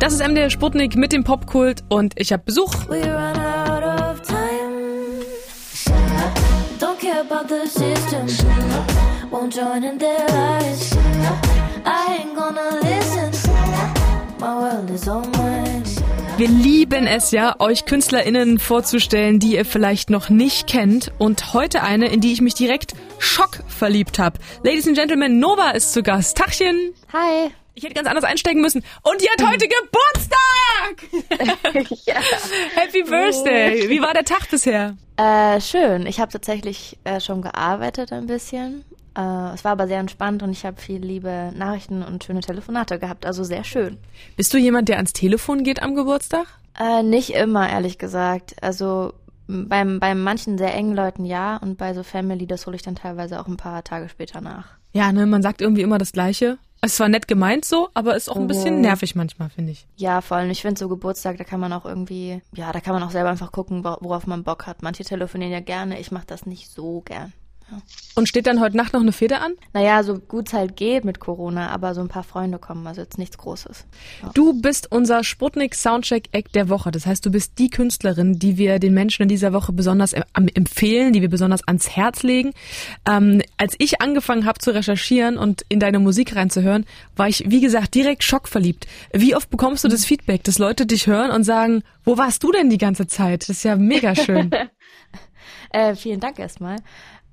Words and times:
Das 0.00 0.14
ist 0.14 0.26
MDR 0.26 0.48
Sputnik 0.48 0.96
mit 0.96 1.12
dem 1.12 1.24
Popkult 1.24 1.84
und 1.90 2.14
ich 2.16 2.32
habe 2.32 2.42
Besuch. 2.42 2.72
Wir 16.38 16.48
lieben 16.48 17.06
es 17.06 17.30
ja, 17.30 17.56
euch 17.58 17.84
KünstlerInnen 17.84 18.58
vorzustellen, 18.58 19.38
die 19.38 19.56
ihr 19.56 19.66
vielleicht 19.66 20.08
noch 20.08 20.30
nicht 20.30 20.66
kennt. 20.66 21.12
Und 21.18 21.52
heute 21.52 21.82
eine, 21.82 22.06
in 22.06 22.22
die 22.22 22.32
ich 22.32 22.40
mich 22.40 22.54
direkt 22.54 22.94
schock 23.18 23.60
verliebt 23.68 24.18
habe. 24.18 24.38
Ladies 24.64 24.88
and 24.88 24.96
Gentlemen, 24.96 25.38
Nova 25.38 25.72
ist 25.72 25.92
zu 25.92 26.02
Gast. 26.02 26.38
Tachchen. 26.38 26.94
Hi. 27.12 27.50
Ich 27.74 27.84
hätte 27.84 27.94
ganz 27.94 28.08
anders 28.08 28.24
einsteigen 28.24 28.60
müssen. 28.60 28.84
Und 29.02 29.20
die 29.20 29.28
hat 29.28 29.46
heute 29.46 29.68
Geburtstag! 29.82 30.38
ja. 32.06 32.20
Happy 32.74 33.02
Birthday! 33.02 33.88
Wie 33.88 34.00
war 34.00 34.12
der 34.12 34.24
Tag 34.24 34.48
bisher? 34.50 34.96
Äh, 35.16 35.60
schön. 35.60 36.06
Ich 36.06 36.20
habe 36.20 36.32
tatsächlich 36.32 36.98
äh, 37.04 37.20
schon 37.20 37.42
gearbeitet 37.42 38.12
ein 38.12 38.26
bisschen. 38.26 38.84
Äh, 39.16 39.54
es 39.54 39.64
war 39.64 39.72
aber 39.72 39.86
sehr 39.86 39.98
entspannt 39.98 40.42
und 40.42 40.50
ich 40.50 40.64
habe 40.64 40.80
viel 40.80 41.02
liebe 41.04 41.52
Nachrichten 41.54 42.02
und 42.02 42.24
schöne 42.24 42.40
Telefonate 42.40 42.98
gehabt. 42.98 43.26
Also 43.26 43.44
sehr 43.44 43.64
schön. 43.64 43.98
Bist 44.36 44.54
du 44.54 44.58
jemand, 44.58 44.88
der 44.88 44.96
ans 44.96 45.12
Telefon 45.12 45.64
geht 45.64 45.82
am 45.82 45.94
Geburtstag? 45.94 46.46
Äh, 46.78 47.02
nicht 47.02 47.30
immer, 47.30 47.68
ehrlich 47.68 47.98
gesagt. 47.98 48.54
Also 48.62 49.12
beim, 49.46 49.98
bei 49.98 50.14
manchen 50.14 50.58
sehr 50.58 50.74
engen 50.74 50.94
Leuten 50.94 51.24
ja 51.24 51.56
und 51.56 51.76
bei 51.76 51.92
so 51.94 52.02
Family, 52.02 52.46
das 52.46 52.66
hole 52.66 52.76
ich 52.76 52.82
dann 52.82 52.94
teilweise 52.94 53.40
auch 53.40 53.48
ein 53.48 53.56
paar 53.56 53.82
Tage 53.82 54.08
später 54.08 54.40
nach. 54.40 54.66
Ja, 54.92 55.12
ne, 55.12 55.26
man 55.26 55.42
sagt 55.42 55.60
irgendwie 55.60 55.82
immer 55.82 55.98
das 55.98 56.12
Gleiche. 56.12 56.58
Es 56.82 56.98
war 56.98 57.08
nett 57.08 57.28
gemeint 57.28 57.64
so, 57.64 57.90
aber 57.92 58.16
ist 58.16 58.30
auch 58.30 58.36
ein 58.36 58.46
bisschen 58.46 58.76
mhm. 58.76 58.80
nervig 58.80 59.14
manchmal, 59.14 59.50
finde 59.50 59.72
ich. 59.72 59.86
Ja, 59.96 60.22
vor 60.22 60.38
allem, 60.38 60.50
ich 60.50 60.62
finde 60.62 60.78
so 60.78 60.88
Geburtstag, 60.88 61.36
da 61.36 61.44
kann 61.44 61.60
man 61.60 61.72
auch 61.74 61.84
irgendwie, 61.84 62.40
ja, 62.54 62.72
da 62.72 62.80
kann 62.80 62.94
man 62.94 63.02
auch 63.02 63.10
selber 63.10 63.28
einfach 63.28 63.52
gucken, 63.52 63.84
worauf 63.84 64.26
man 64.26 64.44
Bock 64.44 64.66
hat. 64.66 64.82
Manche 64.82 65.04
telefonieren 65.04 65.52
ja 65.52 65.60
gerne, 65.60 66.00
ich 66.00 66.10
mache 66.10 66.26
das 66.26 66.46
nicht 66.46 66.70
so 66.70 67.02
gern. 67.02 67.34
Und 68.14 68.28
steht 68.28 68.46
dann 68.46 68.60
heute 68.60 68.76
Nacht 68.76 68.92
noch 68.92 69.00
eine 69.00 69.12
Feder 69.12 69.40
an? 69.40 69.52
Naja, 69.72 70.02
so 70.02 70.18
gut 70.18 70.48
es 70.48 70.52
halt 70.52 70.76
geht 70.76 71.04
mit 71.04 71.20
Corona, 71.20 71.70
aber 71.70 71.94
so 71.94 72.00
ein 72.00 72.08
paar 72.08 72.24
Freunde 72.24 72.58
kommen, 72.58 72.86
also 72.86 73.00
jetzt 73.00 73.18
nichts 73.18 73.38
Großes. 73.38 73.86
Ja. 74.22 74.30
Du 74.34 74.60
bist 74.60 74.90
unser 74.90 75.24
Sputnik 75.24 75.74
Soundcheck 75.74 76.28
Act 76.32 76.54
der 76.54 76.68
Woche. 76.68 76.90
Das 76.90 77.06
heißt, 77.06 77.24
du 77.24 77.30
bist 77.30 77.58
die 77.58 77.70
Künstlerin, 77.70 78.38
die 78.38 78.58
wir 78.58 78.78
den 78.78 78.94
Menschen 78.94 79.22
in 79.22 79.28
dieser 79.28 79.52
Woche 79.52 79.72
besonders 79.72 80.12
empfehlen, 80.12 81.12
die 81.12 81.22
wir 81.22 81.30
besonders 81.30 81.66
ans 81.66 81.90
Herz 81.90 82.22
legen. 82.22 82.52
Ähm, 83.08 83.42
als 83.56 83.74
ich 83.78 84.00
angefangen 84.00 84.44
habe 84.44 84.58
zu 84.58 84.72
recherchieren 84.72 85.38
und 85.38 85.64
in 85.68 85.80
deine 85.80 85.98
Musik 85.98 86.36
reinzuhören, 86.36 86.86
war 87.16 87.28
ich, 87.28 87.44
wie 87.48 87.60
gesagt, 87.60 87.94
direkt 87.94 88.24
schockverliebt. 88.24 88.86
Wie 89.12 89.34
oft 89.34 89.50
bekommst 89.50 89.84
du 89.84 89.88
das 89.88 90.04
Feedback, 90.04 90.44
dass 90.44 90.58
Leute 90.58 90.86
dich 90.86 91.06
hören 91.06 91.30
und 91.30 91.44
sagen, 91.44 91.82
wo 92.04 92.18
warst 92.18 92.42
du 92.42 92.52
denn 92.52 92.70
die 92.70 92.78
ganze 92.78 93.06
Zeit? 93.06 93.42
Das 93.42 93.50
ist 93.50 93.62
ja 93.62 93.76
mega 93.76 94.14
schön. 94.14 94.50
äh, 95.70 95.94
vielen 95.94 96.20
Dank 96.20 96.38
erstmal. 96.38 96.76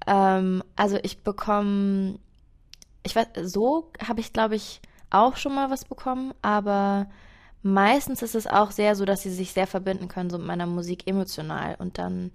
Ähm, 0.08 0.64
also 0.76 0.98
ich 1.04 1.20
bekomme, 1.20 2.18
ich 3.04 3.16
weiß, 3.16 3.28
so 3.44 3.92
habe 4.06 4.22
ich 4.22 4.34
glaube 4.34 4.56
ich 4.56 4.82
auch 5.10 5.36
schon 5.38 5.54
mal 5.54 5.70
was 5.70 5.86
bekommen, 5.86 6.34
aber 6.42 7.08
meistens 7.64 8.22
ist 8.22 8.36
es 8.36 8.48
auch 8.48 8.72
sehr 8.72 8.96
so, 8.96 9.06
dass 9.06 9.22
sie 9.22 9.30
sich 9.30 9.54
sehr 9.54 9.68
verbinden 9.68 10.08
können, 10.08 10.30
so 10.30 10.38
mit 10.38 10.48
meiner 10.48 10.66
Musik 10.66 11.08
emotional 11.08 11.76
und 11.80 11.98
dann 11.98 12.32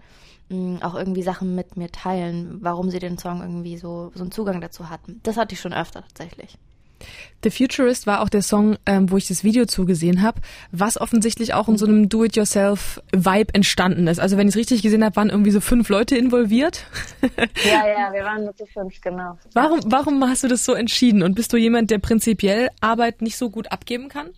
mm, 0.48 0.76
auch 0.82 0.94
irgendwie 0.94 1.22
Sachen 1.22 1.54
mit 1.54 1.76
mir 1.76 1.90
teilen, 1.90 2.58
warum 2.62 2.90
sie 2.90 2.98
den 2.98 3.18
Song 3.18 3.40
irgendwie 3.40 3.76
so, 3.78 4.12
so 4.14 4.22
einen 4.22 4.32
Zugang 4.32 4.60
dazu 4.60 4.90
hatten. 4.90 5.20
Das 5.22 5.36
hatte 5.36 5.54
ich 5.54 5.60
schon 5.60 5.74
öfter 5.74 6.02
tatsächlich. 6.02 6.58
The 7.44 7.50
Futurist 7.50 8.06
war 8.06 8.20
auch 8.20 8.28
der 8.28 8.42
Song, 8.42 8.76
ähm, 8.86 9.10
wo 9.10 9.16
ich 9.16 9.26
das 9.26 9.42
Video 9.42 9.66
zugesehen 9.66 10.22
habe, 10.22 10.40
was 10.70 11.00
offensichtlich 11.00 11.54
auch 11.54 11.68
in 11.68 11.76
so 11.76 11.86
einem 11.86 12.08
Do-it-yourself-Vibe 12.08 13.54
entstanden 13.54 14.06
ist. 14.06 14.20
Also 14.20 14.36
wenn 14.36 14.46
ich 14.46 14.54
es 14.54 14.58
richtig 14.58 14.82
gesehen 14.82 15.04
habe, 15.04 15.16
waren 15.16 15.30
irgendwie 15.30 15.50
so 15.50 15.60
fünf 15.60 15.88
Leute 15.88 16.16
involviert. 16.16 16.86
ja, 17.64 17.88
ja, 17.88 18.12
wir 18.12 18.24
waren 18.24 18.44
nur 18.44 18.54
zu 18.54 18.66
fünf, 18.66 19.00
genau. 19.00 19.38
Warum, 19.54 19.80
warum 19.86 20.22
hast 20.28 20.44
du 20.44 20.48
das 20.48 20.64
so 20.64 20.74
entschieden? 20.74 21.22
Und 21.22 21.34
bist 21.34 21.52
du 21.52 21.56
jemand, 21.56 21.90
der 21.90 21.98
prinzipiell 21.98 22.68
Arbeit 22.80 23.22
nicht 23.22 23.36
so 23.36 23.50
gut 23.50 23.72
abgeben 23.72 24.08
kann? 24.08 24.30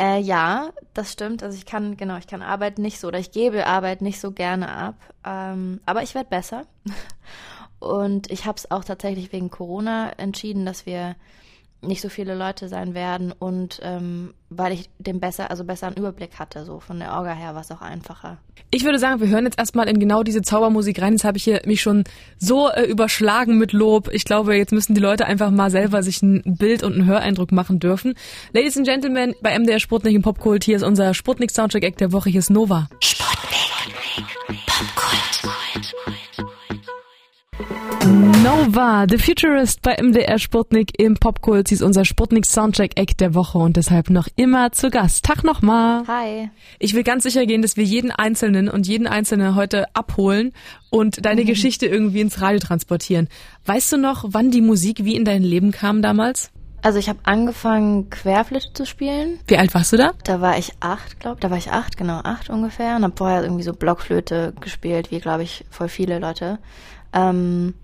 Äh, 0.00 0.20
ja, 0.20 0.70
das 0.94 1.12
stimmt. 1.12 1.42
Also 1.42 1.58
ich 1.58 1.66
kann, 1.66 1.96
genau, 1.96 2.16
ich 2.16 2.28
kann 2.28 2.40
Arbeit 2.40 2.78
nicht 2.78 3.00
so, 3.00 3.08
oder 3.08 3.18
ich 3.18 3.32
gebe 3.32 3.66
Arbeit 3.66 4.00
nicht 4.00 4.20
so 4.20 4.30
gerne 4.30 4.70
ab. 4.70 4.94
Ähm, 5.24 5.80
aber 5.86 6.02
ich 6.02 6.14
werde 6.14 6.30
besser. 6.30 6.66
Und 7.80 8.30
ich 8.30 8.46
habe 8.46 8.56
es 8.56 8.70
auch 8.70 8.84
tatsächlich 8.84 9.32
wegen 9.32 9.50
Corona 9.50 10.10
entschieden, 10.16 10.64
dass 10.64 10.86
wir 10.86 11.16
nicht 11.80 12.00
so 12.00 12.08
viele 12.08 12.34
Leute 12.34 12.68
sein 12.68 12.94
werden 12.94 13.32
und 13.32 13.80
ähm, 13.82 14.34
weil 14.50 14.72
ich 14.72 14.90
den 14.98 15.20
besser, 15.20 15.50
also 15.50 15.64
besser 15.64 15.86
einen 15.86 15.96
Überblick 15.96 16.38
hatte, 16.38 16.64
so 16.64 16.80
von 16.80 16.98
der 16.98 17.12
Orga 17.12 17.32
her 17.32 17.54
war 17.54 17.60
es 17.60 17.70
auch 17.70 17.82
einfacher. 17.82 18.38
Ich 18.70 18.84
würde 18.84 18.98
sagen, 18.98 19.20
wir 19.20 19.28
hören 19.28 19.44
jetzt 19.44 19.58
erstmal 19.58 19.88
in 19.88 20.00
genau 20.00 20.22
diese 20.22 20.42
Zaubermusik 20.42 21.00
rein. 21.00 21.12
Jetzt 21.12 21.24
habe 21.24 21.38
ich 21.38 21.44
hier 21.44 21.60
mich 21.66 21.80
schon 21.80 22.04
so 22.38 22.68
äh, 22.68 22.84
überschlagen 22.84 23.58
mit 23.58 23.72
Lob. 23.72 24.10
Ich 24.12 24.24
glaube, 24.24 24.56
jetzt 24.56 24.72
müssen 24.72 24.94
die 24.94 25.00
Leute 25.00 25.26
einfach 25.26 25.50
mal 25.50 25.70
selber 25.70 26.02
sich 26.02 26.20
ein 26.22 26.42
Bild 26.44 26.82
und 26.82 26.94
einen 26.94 27.06
Höreindruck 27.06 27.52
machen 27.52 27.78
dürfen. 27.78 28.14
Ladies 28.52 28.76
and 28.76 28.86
Gentlemen, 28.86 29.34
bei 29.40 29.56
MDR 29.56 29.78
Sputnik 29.78 30.14
im 30.14 30.22
Popkult, 30.22 30.64
hier 30.64 30.76
ist 30.76 30.82
unser 30.82 31.14
Sputnik 31.14 31.50
Soundtrack 31.50 31.84
Act 31.84 32.00
der 32.00 32.12
Woche, 32.12 32.28
hier 32.30 32.40
ist 32.40 32.50
Nova. 32.50 32.88
Sputnik 33.00 33.37
Nova, 38.08 39.04
The 39.06 39.18
Futurist 39.18 39.82
bei 39.82 39.96
MDR 40.00 40.38
Sputnik 40.38 40.98
im 40.98 41.14
Popkult. 41.14 41.68
Sie 41.68 41.74
ist 41.74 41.82
unser 41.82 42.06
Sputnik 42.06 42.46
Soundtrack 42.46 42.92
Act 42.98 43.20
der 43.20 43.34
Woche 43.34 43.58
und 43.58 43.76
deshalb 43.76 44.08
noch 44.08 44.28
immer 44.34 44.72
zu 44.72 44.88
Gast. 44.88 45.26
Tag 45.26 45.44
nochmal. 45.44 46.04
Hi. 46.08 46.48
Ich 46.78 46.94
will 46.94 47.02
ganz 47.02 47.24
sicher 47.24 47.44
gehen, 47.44 47.60
dass 47.60 47.76
wir 47.76 47.84
jeden 47.84 48.10
Einzelnen 48.10 48.70
und 48.70 48.86
jeden 48.86 49.06
Einzelnen 49.06 49.54
heute 49.54 49.94
abholen 49.94 50.52
und 50.88 51.26
deine 51.26 51.42
mhm. 51.42 51.48
Geschichte 51.48 51.86
irgendwie 51.86 52.22
ins 52.22 52.40
Radio 52.40 52.60
transportieren. 52.60 53.28
Weißt 53.66 53.92
du 53.92 53.98
noch, 53.98 54.24
wann 54.28 54.50
die 54.50 54.62
Musik 54.62 55.04
wie 55.04 55.14
in 55.14 55.26
dein 55.26 55.42
Leben 55.42 55.70
kam 55.70 56.00
damals? 56.00 56.50
Also 56.80 56.98
ich 56.98 57.10
habe 57.10 57.18
angefangen 57.24 58.08
Querflöte 58.08 58.72
zu 58.72 58.86
spielen. 58.86 59.38
Wie 59.46 59.58
alt 59.58 59.74
warst 59.74 59.92
du 59.92 59.98
da? 59.98 60.12
Da 60.24 60.40
war 60.40 60.56
ich 60.56 60.72
acht, 60.80 61.20
glaube 61.20 61.40
Da 61.40 61.50
war 61.50 61.58
ich 61.58 61.72
acht, 61.72 61.98
genau 61.98 62.20
acht 62.24 62.48
ungefähr. 62.48 62.96
Und 62.96 63.02
habe 63.02 63.14
vorher 63.16 63.42
irgendwie 63.42 63.64
so 63.64 63.74
Blockflöte 63.74 64.54
gespielt, 64.60 65.10
wie 65.10 65.20
glaube 65.20 65.42
ich 65.42 65.66
voll 65.68 65.88
viele 65.88 66.18
Leute. 66.18 66.58
Ähm, 67.12 67.74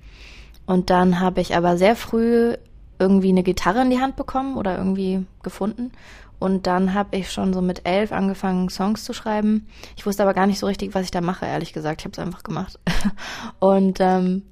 und 0.66 0.90
dann 0.90 1.20
habe 1.20 1.40
ich 1.40 1.56
aber 1.56 1.76
sehr 1.76 1.96
früh 1.96 2.54
irgendwie 2.98 3.30
eine 3.30 3.42
Gitarre 3.42 3.82
in 3.82 3.90
die 3.90 4.00
Hand 4.00 4.16
bekommen 4.16 4.56
oder 4.56 4.78
irgendwie 4.78 5.26
gefunden. 5.42 5.92
Und 6.38 6.66
dann 6.66 6.94
habe 6.94 7.16
ich 7.16 7.32
schon 7.32 7.54
so 7.54 7.62
mit 7.62 7.86
elf 7.86 8.12
angefangen, 8.12 8.68
Songs 8.68 9.04
zu 9.04 9.12
schreiben. 9.12 9.66
Ich 9.96 10.04
wusste 10.04 10.22
aber 10.22 10.34
gar 10.34 10.46
nicht 10.46 10.58
so 10.58 10.66
richtig, 10.66 10.94
was 10.94 11.04
ich 11.04 11.10
da 11.10 11.20
mache, 11.20 11.46
ehrlich 11.46 11.72
gesagt. 11.72 12.00
Ich 12.00 12.04
habe 12.04 12.12
es 12.12 12.18
einfach 12.18 12.42
gemacht. 12.42 12.78
Und 13.60 13.98
ähm, 14.00 14.42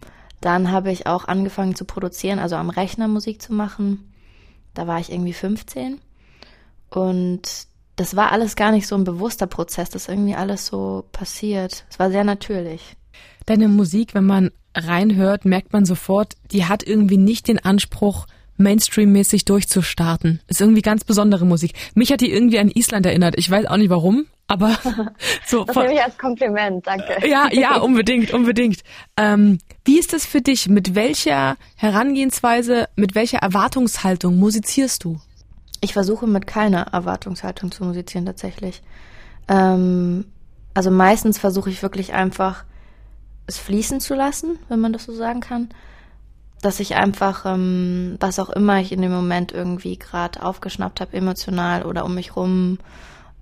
dann 0.41 0.71
habe 0.71 0.91
ich 0.91 1.07
auch 1.07 1.29
angefangen 1.29 1.75
zu 1.75 1.85
produzieren, 1.85 2.39
also 2.39 2.57
am 2.57 2.71
Rechner 2.71 3.09
Musik 3.09 3.43
zu 3.43 3.53
machen. 3.53 4.13
Da 4.75 4.87
war 4.87 5.01
ich 5.01 5.13
irgendwie 5.13 5.33
15. 5.33 6.01
Und 6.89 7.43
das 7.97 8.17
war 8.17 8.33
alles 8.33 8.57
gar 8.57 8.73
nicht 8.73 8.87
so 8.87 8.95
ein 8.97 9.05
bewusster 9.05 9.47
Prozess. 9.47 9.91
Das 9.91 10.03
ist 10.03 10.09
irgendwie 10.09 10.35
alles 10.35 10.67
so 10.67 11.05
passiert. 11.13 11.85
Es 11.91 11.99
war 11.99 12.11
sehr 12.11 12.25
natürlich. 12.25 12.97
Deine 13.47 13.69
Musik, 13.69 14.15
wenn 14.15 14.25
man 14.25 14.51
reinhört, 14.75 15.45
merkt 15.45 15.73
man 15.73 15.85
sofort, 15.85 16.35
die 16.51 16.67
hat 16.67 16.83
irgendwie 16.83 17.19
nicht 17.19 17.49
den 17.49 17.59
Anspruch, 17.59 18.27
Mainstream-mäßig 18.57 19.45
durchzustarten. 19.45 20.41
Ist 20.47 20.61
irgendwie 20.61 20.83
ganz 20.83 21.05
besondere 21.05 21.45
Musik. 21.45 21.73
Mich 21.95 22.13
hat 22.13 22.21
die 22.21 22.31
irgendwie 22.31 22.59
an 22.59 22.71
Island 22.71 23.07
erinnert. 23.07 23.35
Ich 23.39 23.51
weiß 23.51 23.67
auch 23.67 23.77
nicht 23.77 23.91
warum, 23.91 24.27
aber 24.47 24.79
so. 25.47 25.65
Das 25.65 25.77
nehme 25.77 25.95
ich 25.95 26.03
als 26.03 26.17
Kompliment, 26.19 26.87
danke. 26.87 27.27
Ja, 27.27 27.49
ja, 27.53 27.79
unbedingt, 27.79 28.33
unbedingt. 28.33 28.81
Ähm, 29.17 29.59
wie 29.85 29.99
ist 29.99 30.13
das 30.13 30.27
für 30.27 30.41
dich? 30.41 30.69
Mit 30.69 30.95
welcher 30.95 31.57
Herangehensweise, 31.77 32.89
mit 32.97 33.15
welcher 33.15 33.39
Erwartungshaltung 33.39 34.39
musizierst 34.39 35.05
du? 35.05 35.19
Ich 35.81 35.95
versuche 35.95 36.27
mit 36.27 36.47
keiner 36.47 36.93
Erwartungshaltung 36.93 37.73
zu 37.73 37.85
musizieren 37.85 38.27
tatsächlich. 38.27 38.83
Ähm, 39.49 40.27
also 40.75 40.91
meistens 40.91 41.39
versuche 41.39 41.71
ich 41.71 41.83
wirklich 41.83 42.13
einfach 42.13 42.65
es 43.47 43.59
fließen 43.59 44.01
zu 44.01 44.15
lassen, 44.15 44.59
wenn 44.69 44.81
man 44.81 44.93
das 44.93 45.05
so 45.05 45.13
sagen 45.13 45.41
kann. 45.41 45.69
Dass 46.61 46.81
ich 46.81 46.95
einfach, 46.95 47.45
ähm, 47.45 48.17
was 48.21 48.39
auch 48.39 48.51
immer 48.51 48.81
ich 48.81 48.93
in 48.93 49.03
dem 49.03 49.13
Moment 49.13 49.53
irgendwie 49.53 49.99
gerade 49.99 50.43
aufgeschnappt 50.43 51.01
habe, 51.01 51.17
emotional 51.17 51.85
oder 51.85 52.05
um 52.05 52.15
mich 52.15 52.37
rum 52.37 52.79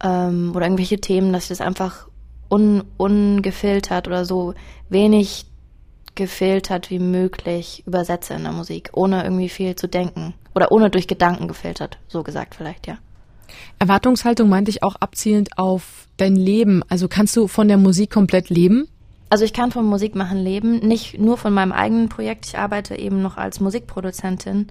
ähm, 0.02 0.52
oder 0.54 0.66
irgendwelche 0.66 1.00
Themen, 1.00 1.32
dass 1.32 1.44
ich 1.44 1.48
das 1.50 1.60
einfach 1.60 2.08
un, 2.50 2.84
ungefiltert 2.96 4.08
oder 4.08 4.24
so 4.24 4.54
wenig 4.88 5.46
gefiltert 6.14 6.90
wie 6.90 6.98
möglich 6.98 7.82
übersetze 7.86 8.34
in 8.34 8.42
der 8.42 8.52
Musik, 8.52 8.90
ohne 8.92 9.22
irgendwie 9.22 9.48
viel 9.48 9.76
zu 9.76 9.86
denken 9.86 10.34
oder 10.54 10.72
ohne 10.72 10.90
durch 10.90 11.06
Gedanken 11.06 11.48
gefiltert, 11.48 11.98
so 12.08 12.22
gesagt 12.22 12.54
vielleicht, 12.54 12.86
ja. 12.86 12.98
Erwartungshaltung 13.78 14.48
meinte 14.48 14.70
ich 14.70 14.82
auch 14.82 14.96
abzielend 14.96 15.58
auf 15.58 16.06
dein 16.16 16.36
Leben. 16.36 16.82
Also 16.88 17.08
kannst 17.08 17.36
du 17.36 17.48
von 17.48 17.68
der 17.68 17.78
Musik 17.78 18.10
komplett 18.10 18.50
leben? 18.50 18.88
Also 19.30 19.44
ich 19.44 19.52
kann 19.52 19.70
vom 19.70 19.86
Musikmachen 19.86 20.38
leben, 20.38 20.80
nicht 20.80 21.18
nur 21.18 21.38
von 21.38 21.54
meinem 21.54 21.70
eigenen 21.70 22.08
Projekt. 22.08 22.46
Ich 22.46 22.58
arbeite 22.58 22.96
eben 22.98 23.22
noch 23.22 23.36
als 23.36 23.60
Musikproduzentin 23.60 24.66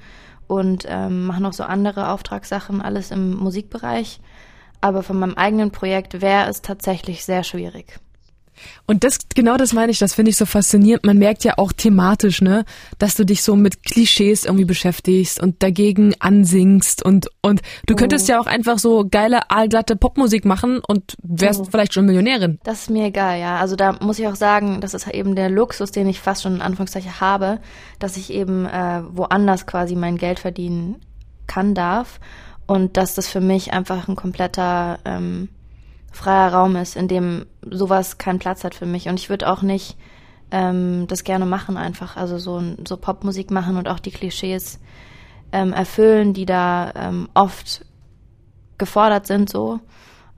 und 0.47 0.85
ähm, 0.87 1.27
mache 1.27 1.41
noch 1.41 1.53
so 1.53 1.63
andere 1.63 2.11
Auftragssachen, 2.11 2.81
alles 2.81 3.11
im 3.11 3.35
Musikbereich. 3.37 4.19
aber 4.81 5.03
von 5.03 5.19
meinem 5.19 5.35
eigenen 5.35 5.71
Projekt 5.71 6.21
wäre 6.21 6.49
es 6.49 6.61
tatsächlich 6.61 7.25
sehr 7.25 7.43
schwierig. 7.43 7.99
Und 8.85 9.03
das, 9.03 9.19
genau 9.35 9.57
das 9.57 9.73
meine 9.73 9.91
ich, 9.91 9.99
das 9.99 10.13
finde 10.13 10.31
ich 10.31 10.37
so 10.37 10.45
faszinierend. 10.45 11.05
Man 11.05 11.17
merkt 11.17 11.43
ja 11.43 11.53
auch 11.57 11.71
thematisch, 11.71 12.41
ne, 12.41 12.65
dass 12.97 13.15
du 13.15 13.25
dich 13.25 13.43
so 13.43 13.55
mit 13.55 13.83
Klischees 13.83 14.45
irgendwie 14.45 14.65
beschäftigst 14.65 15.41
und 15.41 15.61
dagegen 15.61 16.15
ansingst 16.19 17.03
und, 17.03 17.27
und 17.41 17.61
du 17.85 17.95
könntest 17.95 18.27
mhm. 18.27 18.33
ja 18.33 18.41
auch 18.41 18.47
einfach 18.47 18.79
so 18.79 19.07
geile, 19.09 19.49
aalglatte 19.49 19.95
Popmusik 19.95 20.45
machen 20.45 20.79
und 20.87 21.15
wärst 21.21 21.61
mhm. 21.61 21.71
vielleicht 21.71 21.93
schon 21.93 22.05
Millionärin. 22.05 22.59
Das 22.63 22.81
ist 22.81 22.89
mir 22.89 23.05
egal, 23.05 23.39
ja. 23.39 23.57
Also 23.57 23.75
da 23.75 23.93
muss 23.93 24.19
ich 24.19 24.27
auch 24.27 24.35
sagen, 24.35 24.81
das 24.81 24.93
ist 24.93 25.07
eben 25.07 25.35
der 25.35 25.49
Luxus, 25.49 25.91
den 25.91 26.07
ich 26.07 26.19
fast 26.19 26.43
schon 26.43 26.55
in 26.55 26.61
Anführungszeichen 26.61 27.19
habe, 27.19 27.59
dass 27.99 28.17
ich 28.17 28.31
eben 28.33 28.65
äh, 28.65 29.01
woanders 29.11 29.65
quasi 29.65 29.95
mein 29.95 30.17
Geld 30.17 30.39
verdienen 30.39 30.95
kann, 31.47 31.73
darf 31.73 32.19
und 32.67 32.97
dass 32.97 33.15
das 33.15 33.27
für 33.27 33.41
mich 33.41 33.73
einfach 33.73 34.07
ein 34.07 34.15
kompletter, 34.15 34.99
ähm, 35.03 35.49
freier 36.11 36.53
Raum 36.53 36.75
ist, 36.75 36.95
in 36.95 37.07
dem 37.07 37.45
sowas 37.69 38.17
keinen 38.17 38.39
Platz 38.39 38.63
hat 38.63 38.75
für 38.75 38.85
mich. 38.85 39.07
Und 39.07 39.19
ich 39.19 39.29
würde 39.29 39.49
auch 39.49 39.61
nicht 39.61 39.97
ähm, 40.51 41.05
das 41.07 41.23
gerne 41.23 41.45
machen 41.45 41.77
einfach. 41.77 42.17
Also 42.17 42.37
so, 42.37 42.61
so 42.87 42.97
Popmusik 42.97 43.51
machen 43.51 43.77
und 43.77 43.87
auch 43.87 43.99
die 43.99 44.11
Klischees 44.11 44.79
ähm, 45.51 45.73
erfüllen, 45.73 46.33
die 46.33 46.45
da 46.45 46.91
ähm, 46.95 47.29
oft 47.33 47.85
gefordert 48.77 49.27
sind 49.27 49.49
so. 49.49 49.79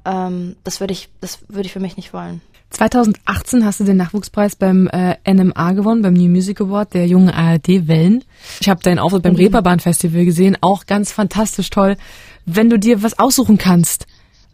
Ähm, 0.06 0.56
das 0.64 0.80
würde 0.80 0.94
ich, 0.94 1.10
das 1.22 1.40
würde 1.48 1.68
ich 1.68 1.74
für 1.74 1.80
mich 1.80 1.98
nicht 1.98 2.14
wollen. 2.14 2.42
2018 2.72 3.66
hast 3.66 3.82
du 3.82 3.84
den 3.84 3.98
Nachwuchspreis 3.98 4.56
beim 4.56 4.88
äh, 4.88 5.18
NMA 5.30 5.74
gewonnen, 5.74 6.02
beim 6.02 6.14
New 6.14 6.30
Music 6.30 6.62
Award 6.62 6.94
der 6.94 7.06
jungen 7.06 7.30
ARD 7.30 7.88
Wellen. 7.88 8.24
Ich 8.62 8.70
habe 8.70 8.82
deinen 8.82 8.98
Auftritt 8.98 9.24
beim 9.24 9.34
mhm. 9.34 9.40
Reeperbahn 9.40 9.82
Festival 9.82 10.24
gesehen, 10.24 10.58
auch 10.62 10.86
ganz 10.86 11.12
fantastisch 11.12 11.70
toll. 11.70 11.98
Wenn 12.46 12.70
du 12.70 12.80
dir 12.80 13.04
was 13.04 13.20
aussuchen 13.20 13.58
kannst, 13.58 14.08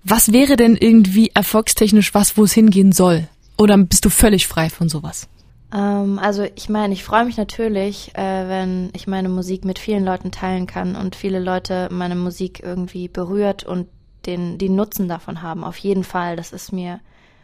was 0.09 0.31
wäre 0.31 0.55
denn 0.55 0.77
irgendwie 0.77 1.31
erfolgstechnisch 1.33 2.13
was, 2.13 2.37
wo 2.37 2.45
es 2.45 2.53
hingehen 2.53 2.91
soll? 2.91 3.27
Oder 3.57 3.77
bist 3.77 4.05
du 4.05 4.09
völlig 4.09 4.47
frei 4.47 4.69
von 4.69 4.87
sowas? 4.87 5.27
Ähm, 5.73 6.17
also 6.19 6.45
ich 6.55 6.69
meine, 6.69 6.93
ich 6.93 7.03
freue 7.03 7.25
mich 7.25 7.37
natürlich, 7.37 8.15
äh, 8.15 8.47
wenn 8.47 8.89
ich 8.93 9.07
meine 9.07 9.29
Musik 9.29 9.65
mit 9.65 9.79
vielen 9.79 10.05
Leuten 10.05 10.31
teilen 10.31 10.65
kann 10.65 10.95
und 10.95 11.15
viele 11.15 11.39
Leute 11.39 11.89
meine 11.91 12.15
Musik 12.15 12.61
irgendwie 12.63 13.07
berührt 13.07 13.63
und 13.63 13.87
den, 14.25 14.57
den 14.57 14.75
Nutzen 14.75 15.07
davon 15.07 15.41
haben. 15.41 15.63
Auf 15.63 15.77
jeden 15.77 16.03
Fall, 16.03 16.35
das 16.35 16.53
ist 16.53 16.71
mir 16.71 17.01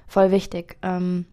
voll 0.08 0.32
wichtig. 0.32 0.78
Ähm, 0.82 1.26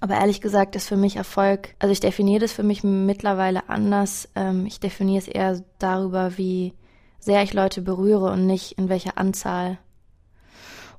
aber 0.00 0.14
ehrlich 0.14 0.40
gesagt 0.40 0.76
ist 0.76 0.88
für 0.88 0.96
mich 0.96 1.16
Erfolg, 1.16 1.74
also 1.78 1.90
ich 1.90 2.00
definiere 2.00 2.40
das 2.40 2.52
für 2.52 2.62
mich 2.62 2.84
mittlerweile 2.84 3.68
anders. 3.68 4.28
Ähm, 4.36 4.66
ich 4.66 4.78
definiere 4.78 5.18
es 5.18 5.28
eher 5.28 5.62
darüber, 5.78 6.38
wie 6.38 6.74
sehr 7.18 7.42
ich 7.42 7.54
Leute 7.54 7.82
berühre 7.82 8.30
und 8.30 8.46
nicht 8.46 8.72
in 8.72 8.88
welcher 8.88 9.18
Anzahl. 9.18 9.78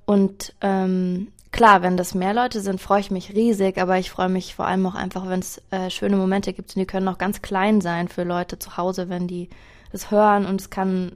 Und 0.07 0.53
ähm, 0.61 1.27
klar, 1.51 1.81
wenn 1.81 1.97
das 1.97 2.15
mehr 2.15 2.33
Leute 2.33 2.61
sind, 2.61 2.79
freue 2.79 3.01
ich 3.01 3.11
mich 3.11 3.35
riesig, 3.35 3.77
aber 3.77 3.99
ich 3.99 4.09
freue 4.09 4.29
mich 4.29 4.55
vor 4.55 4.65
allem 4.65 4.85
auch 4.85 4.95
einfach, 4.95 5.27
wenn 5.27 5.41
es 5.41 5.61
äh, 5.69 5.89
schöne 5.89 6.15
Momente 6.15 6.53
gibt 6.53 6.73
und 6.73 6.79
die 6.79 6.85
können 6.85 7.09
auch 7.09 7.17
ganz 7.17 7.41
klein 7.41 7.81
sein 7.81 8.07
für 8.07 8.23
Leute 8.23 8.57
zu 8.57 8.77
Hause, 8.77 9.09
wenn 9.09 9.27
die 9.27 9.49
das 9.91 10.09
hören 10.09 10.45
und 10.45 10.61
es 10.61 10.69
kann, 10.69 11.11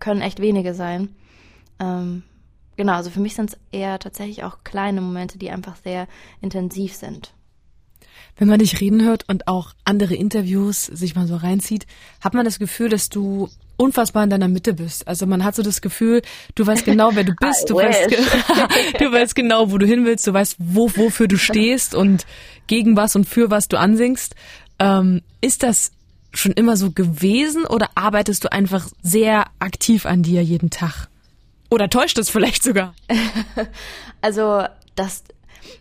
können 0.00 0.22
echt 0.22 0.40
wenige 0.40 0.72
sein. 0.72 1.14
Ähm, 1.78 2.22
genau, 2.76 2.94
also 2.94 3.10
für 3.10 3.20
mich 3.20 3.34
sind 3.34 3.50
es 3.50 3.58
eher 3.72 3.98
tatsächlich 3.98 4.42
auch 4.42 4.64
kleine 4.64 5.02
Momente, 5.02 5.36
die 5.36 5.50
einfach 5.50 5.76
sehr 5.76 6.08
intensiv 6.40 6.94
sind. 6.94 7.34
Wenn 8.36 8.48
man 8.48 8.58
dich 8.58 8.80
reden 8.80 9.04
hört 9.04 9.28
und 9.28 9.48
auch 9.48 9.74
andere 9.84 10.14
Interviews 10.14 10.86
sich 10.86 11.14
mal 11.14 11.26
so 11.26 11.36
reinzieht, 11.36 11.86
hat 12.22 12.32
man 12.32 12.46
das 12.46 12.58
Gefühl, 12.58 12.88
dass 12.88 13.10
du 13.10 13.50
unfassbar 13.76 14.24
in 14.24 14.30
deiner 14.30 14.48
Mitte 14.48 14.74
bist. 14.74 15.06
Also 15.08 15.26
man 15.26 15.44
hat 15.44 15.54
so 15.54 15.62
das 15.62 15.80
Gefühl, 15.80 16.22
du 16.54 16.66
weißt 16.66 16.84
genau, 16.84 17.10
wer 17.14 17.24
du 17.24 17.34
bist, 17.40 17.70
du 17.70 17.76
weißt, 17.76 18.10
du 19.00 19.12
weißt 19.12 19.34
genau, 19.34 19.70
wo 19.70 19.78
du 19.78 19.86
hin 19.86 20.04
willst, 20.04 20.26
du 20.26 20.32
weißt, 20.32 20.56
wo, 20.58 20.90
wofür 20.96 21.28
du 21.28 21.36
stehst 21.36 21.94
und 21.94 22.26
gegen 22.66 22.96
was 22.96 23.16
und 23.16 23.28
für 23.28 23.50
was 23.50 23.68
du 23.68 23.78
ansingst. 23.78 24.34
Ähm, 24.78 25.22
ist 25.40 25.62
das 25.62 25.92
schon 26.32 26.52
immer 26.52 26.76
so 26.76 26.90
gewesen 26.90 27.64
oder 27.64 27.90
arbeitest 27.94 28.44
du 28.44 28.52
einfach 28.52 28.88
sehr 29.02 29.46
aktiv 29.58 30.06
an 30.06 30.22
dir 30.22 30.42
jeden 30.42 30.70
Tag? 30.70 31.08
Oder 31.70 31.88
täuscht 31.88 32.18
es 32.18 32.30
vielleicht 32.30 32.62
sogar? 32.62 32.94
also 34.20 34.64
das, 34.94 35.24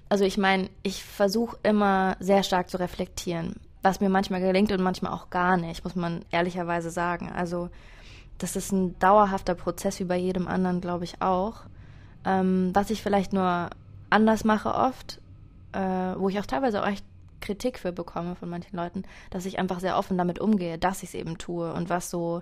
also 0.09 0.25
ich 0.25 0.37
meine, 0.37 0.69
ich 0.83 1.03
versuche 1.03 1.57
immer 1.63 2.17
sehr 2.19 2.43
stark 2.43 2.69
zu 2.69 2.79
reflektieren 2.79 3.55
was 3.83 3.99
mir 3.99 4.09
manchmal 4.09 4.41
gelingt 4.41 4.71
und 4.71 4.81
manchmal 4.81 5.13
auch 5.13 5.29
gar 5.29 5.57
nicht, 5.57 5.83
muss 5.83 5.95
man 5.95 6.25
ehrlicherweise 6.31 6.89
sagen. 6.89 7.29
Also 7.29 7.69
das 8.37 8.55
ist 8.55 8.71
ein 8.71 8.97
dauerhafter 8.97 9.55
Prozess 9.55 9.99
wie 9.99 10.05
bei 10.05 10.17
jedem 10.17 10.47
anderen, 10.47 10.81
glaube 10.81 11.03
ich 11.03 11.21
auch. 11.21 11.63
Ähm, 12.25 12.71
was 12.73 12.89
ich 12.89 13.03
vielleicht 13.03 13.33
nur 13.33 13.69
anders 14.09 14.45
mache 14.45 14.73
oft, 14.73 15.21
äh, 15.73 15.79
wo 15.79 16.29
ich 16.29 16.39
auch 16.39 16.45
teilweise 16.45 16.81
auch 16.81 16.87
echt 16.87 17.05
Kritik 17.41 17.77
für 17.77 17.91
bekomme 17.91 18.35
von 18.35 18.49
manchen 18.49 18.77
Leuten, 18.77 19.03
dass 19.29 19.45
ich 19.45 19.59
einfach 19.59 19.81
sehr 19.81 19.97
offen 19.97 20.17
damit 20.17 20.39
umgehe, 20.39 20.77
dass 20.77 21.03
ich 21.03 21.09
es 21.09 21.15
eben 21.15 21.37
tue 21.37 21.73
und 21.73 21.89
was 21.89 22.09
so 22.09 22.41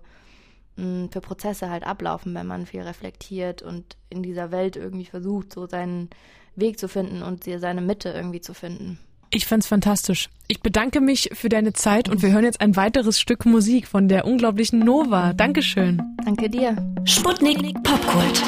mh, 0.76 0.84
hm, 0.84 1.12
für 1.12 1.22
Prozesse 1.22 1.72
halt 1.72 1.86
ablaufen, 1.86 2.36
wenn 2.36 2.46
man 2.46 2.68
viel 2.68 2.82
reflektiert 2.82 3.64
und 3.64 3.98
in 4.10 4.22
dieser 4.22 4.52
Welt 4.52 4.76
irgendwie 4.76 5.06
versucht, 5.06 5.54
so 5.54 5.66
seinen 5.66 6.12
Weg 6.56 6.78
zu 6.78 6.88
finden 6.88 7.24
und 7.24 7.46
seine 7.46 7.82
Mitte 7.82 8.10
irgendwie 8.10 8.42
zu 8.42 8.54
finden. 8.54 9.00
Ich 9.34 9.46
fand's 9.46 9.66
fantastisch. 9.66 10.30
Ich 10.50 10.62
bedanke 10.62 11.00
mich 11.00 11.30
für 11.34 11.48
deine 11.48 11.72
Zeit 11.72 12.10
und 12.10 12.22
wir 12.22 12.32
hören 12.32 12.44
jetzt 12.44 12.60
ein 12.60 12.76
weiteres 12.76 13.18
Stück 13.18 13.46
Musik 13.46 13.88
von 13.88 14.10
der 14.10 14.26
unglaublichen 14.26 14.80
Nova. 14.80 15.32
Dankeschön. 15.32 16.02
Danke 16.26 16.50
dir. 16.50 16.76
Sputnik 17.06 17.82
Popkult. 17.82 18.44